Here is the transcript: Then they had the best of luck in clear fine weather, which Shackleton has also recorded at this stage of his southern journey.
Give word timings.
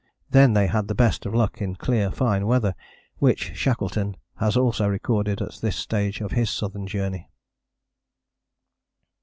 Then 0.31 0.53
they 0.53 0.65
had 0.65 0.87
the 0.87 0.95
best 0.95 1.27
of 1.27 1.35
luck 1.35 1.61
in 1.61 1.75
clear 1.75 2.09
fine 2.09 2.47
weather, 2.47 2.73
which 3.19 3.51
Shackleton 3.55 4.17
has 4.37 4.57
also 4.57 4.87
recorded 4.87 5.43
at 5.43 5.59
this 5.61 5.75
stage 5.75 6.21
of 6.21 6.31
his 6.31 6.49
southern 6.49 6.87
journey. 6.87 7.29